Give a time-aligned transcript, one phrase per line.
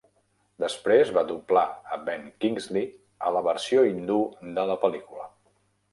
[0.61, 1.65] Després va doblar
[1.97, 2.89] a Ben Kingsley
[3.27, 4.19] a la versió hindú
[4.57, 5.33] de la pel·lícula.